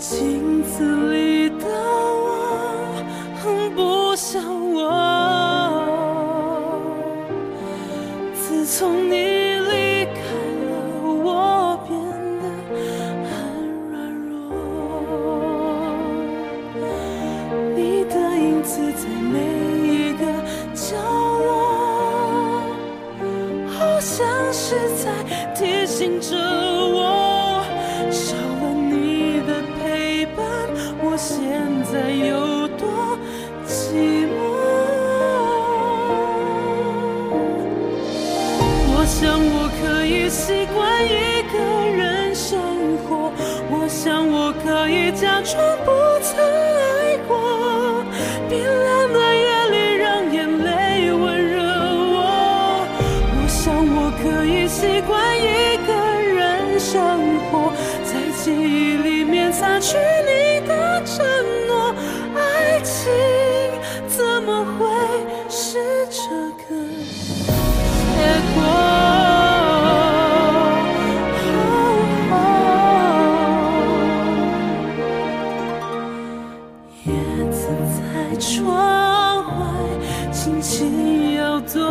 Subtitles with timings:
[0.00, 0.39] 情。
[45.40, 45.90] 假装不
[46.22, 48.04] 曾爱过。
[48.46, 52.84] 冰冷的夜里，让眼泪温热我。
[53.32, 57.72] 我想我可以习惯一个人生活，
[58.04, 58.10] 在
[58.42, 59.96] 记忆里面擦去
[78.80, 81.82] 窗外轻轻摇动，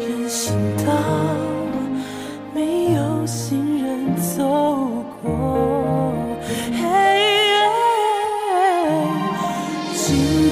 [0.00, 0.52] 人行
[0.84, 0.92] 道
[2.52, 4.42] 没有行人走
[5.22, 6.12] 过。
[6.72, 6.76] 嘿
[9.94, 10.47] 镜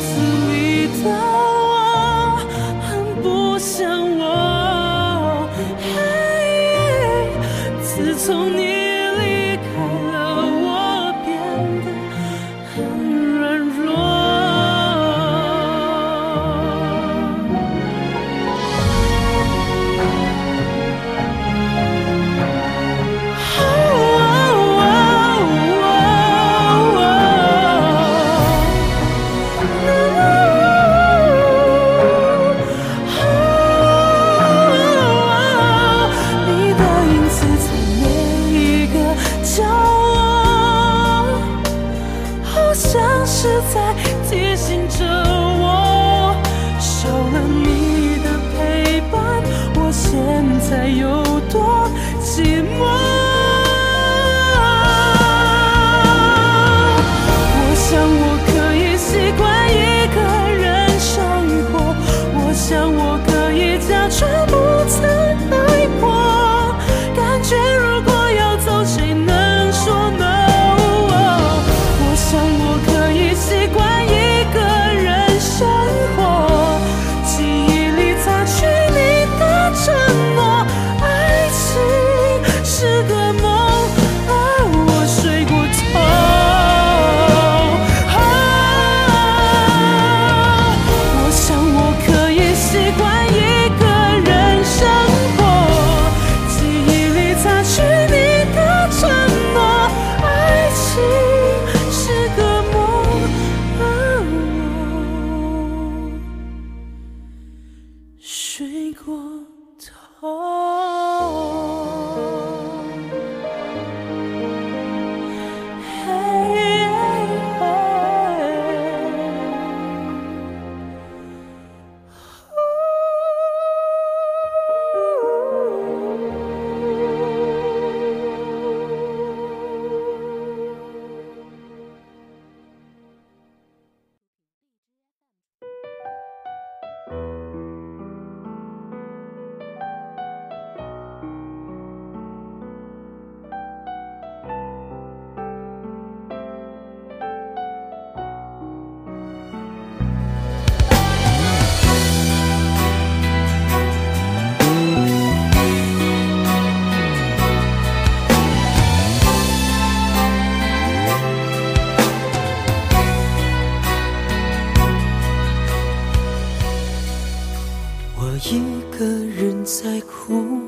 [168.37, 168.61] 我一
[168.99, 170.61] 个人在哭，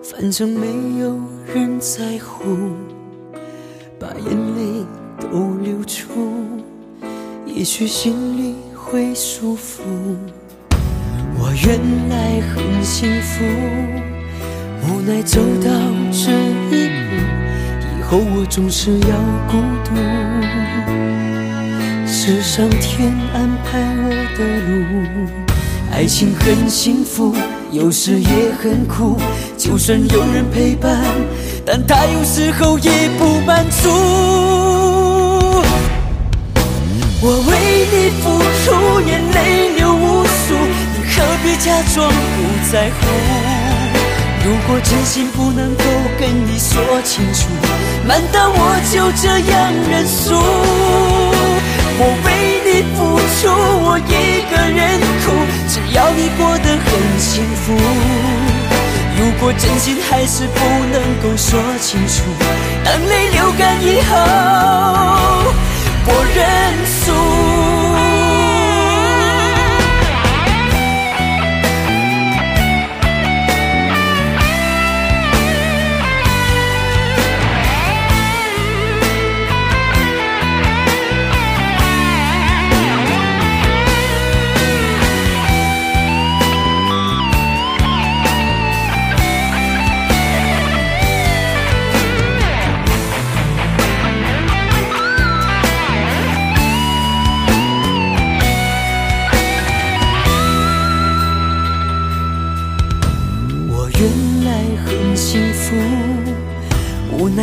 [0.00, 1.18] 反正没有
[1.52, 2.56] 人在乎，
[3.98, 4.86] 把眼泪
[5.20, 6.44] 都流出，
[7.46, 9.82] 也许心里会舒服。
[11.36, 11.80] 我原
[12.10, 13.44] 来很幸福，
[14.84, 15.68] 无奈走到
[16.12, 17.16] 这一步，
[17.98, 19.16] 以后我总是要
[19.50, 19.96] 孤独。
[22.06, 25.47] 是上天安排我的路。
[25.98, 27.34] 爱情很幸福，
[27.72, 28.28] 有时也
[28.62, 29.16] 很苦。
[29.56, 30.96] 就算有人陪伴，
[31.66, 33.90] 但他有时候也不满足。
[37.20, 40.54] 我为你付出，眼泪流无数，
[40.94, 43.00] 你何必假装不在乎。
[44.44, 45.82] 如果真心不能够
[46.16, 47.48] 跟你说清楚，
[48.06, 50.38] 难道我就这样认输？
[52.00, 52.26] 我为
[52.64, 53.50] 你付出，
[53.84, 55.26] 我一个人哭，
[55.68, 56.86] 只要你过得很
[57.18, 57.74] 幸福。
[59.18, 60.60] 如果真心还是不
[60.92, 62.22] 能够说清楚，
[62.84, 64.14] 当泪流干以后，
[66.06, 66.38] 我认
[66.86, 67.27] 输。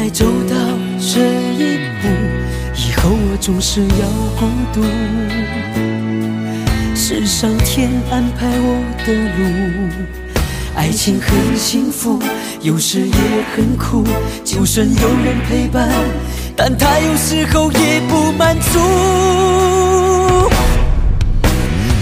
[0.09, 0.55] 走到
[0.99, 1.19] 这
[1.53, 2.07] 一步，
[2.75, 4.07] 以后我总是要
[4.39, 4.81] 孤独。
[6.95, 9.43] 是上天安排我的路，
[10.75, 12.19] 爱情很幸福，
[12.61, 13.13] 有时也
[13.55, 14.03] 很苦。
[14.43, 15.89] 就算有人陪伴，
[16.55, 18.79] 但他有时候也不满足。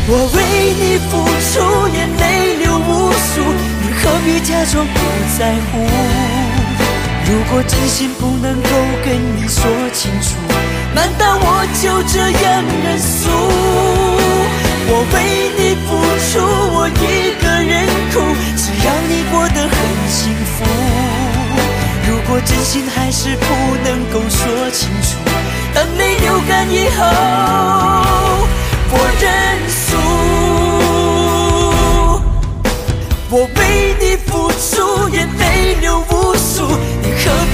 [0.06, 0.38] 我为
[0.80, 1.12] 你付
[1.50, 3.42] 出，眼泪流无数，
[3.82, 5.00] 你何必假装不
[5.38, 5.72] 在乎？
[7.54, 8.70] 如果真心不能够
[9.06, 9.64] 跟你说
[9.94, 10.34] 清楚，
[10.96, 13.30] 难道我就这样认输？
[14.90, 15.16] 我为
[15.56, 15.94] 你付
[16.32, 16.42] 出，
[16.74, 18.16] 我一个人哭，
[18.58, 19.78] 只要你过得很
[20.10, 20.66] 幸福。
[22.10, 23.46] 如果真心还是不
[23.84, 24.42] 能够说
[24.72, 25.20] 清楚，
[25.76, 27.06] 当泪流干以后，
[28.90, 29.30] 我认
[29.70, 29.86] 输。
[33.30, 36.04] 我为你付出，眼泪流。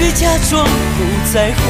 [0.00, 0.98] 别假装不
[1.30, 1.60] 在乎？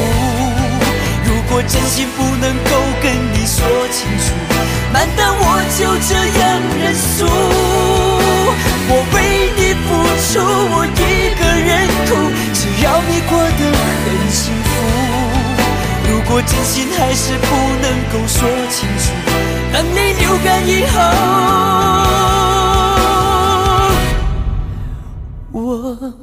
[1.25, 2.71] 如果真心不能够
[3.03, 4.31] 跟你说清楚，
[4.93, 6.41] 难道我就这样
[6.79, 7.27] 认输？
[8.87, 9.15] 我为
[9.57, 9.83] 你付
[10.31, 10.97] 出，我一
[11.35, 11.69] 个人
[12.07, 12.09] 哭，
[12.53, 13.61] 只要你过得
[14.01, 14.69] 很幸福。
[16.09, 17.45] 如果真心还是不
[17.81, 19.11] 能够说清楚，
[19.73, 20.95] 当泪流干以后，
[25.51, 26.13] 我。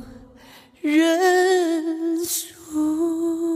[0.96, 3.48] 认输